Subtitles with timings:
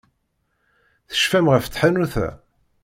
[1.11, 2.27] Tecfam ɣef tḥanut-a?